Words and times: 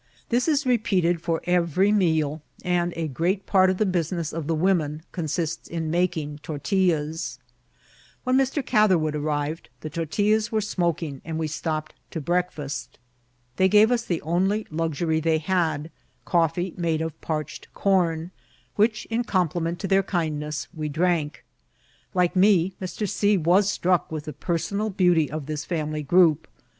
This 0.29 0.47
is 0.47 0.65
repeated 0.65 1.21
for 1.21 1.41
every 1.43 1.91
meal, 1.91 2.41
and 2.65 2.91
a 2.95 3.07
great 3.07 3.45
part 3.45 3.69
of 3.69 3.77
the 3.77 3.85
business 3.85 4.33
of 4.33 4.47
the 4.47 4.55
women 4.55 5.03
consists 5.11 5.67
in 5.67 5.91
making 5.91 6.39
tortillas. 6.39 7.37
When 8.23 8.35
Mr. 8.35 8.65
Catherwood 8.65 9.15
arrived 9.15 9.69
the 9.81 9.91
tortillas 9.91 10.51
were 10.51 10.59
smoking, 10.59 11.21
and 11.23 11.37
we 11.37 11.47
stopped 11.47 11.93
to 12.09 12.19
breakfast. 12.19 12.97
They 13.57 13.69
gave 13.69 13.91
us 13.91 14.03
the 14.03 14.23
only 14.23 14.65
luxury 14.71 15.19
they 15.19 15.37
had, 15.37 15.91
coffee 16.25 16.73
made 16.77 17.01
of 17.03 17.21
parched 17.21 17.71
com, 17.75 18.31
which, 18.77 19.05
in 19.11 19.23
compliment 19.23 19.77
to 19.81 19.87
their 19.87 20.01
kindness, 20.01 20.67
we 20.73 20.89
drank. 20.89 21.45
Like 22.15 22.35
me, 22.35 22.73
Mr. 22.81 23.07
C. 23.07 23.37
was 23.37 23.69
struck 23.69 24.11
with 24.11 24.25
the 24.25 24.33
personal 24.33 24.89
beauty 24.89 25.29
of 25.29 25.45
this 25.45 25.63
family 25.63 26.01
group. 26.01 26.47